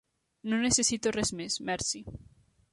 No 0.53 0.57
necessito 0.63 1.13
res 1.17 1.33
més, 1.43 1.61
merci. 1.71 2.05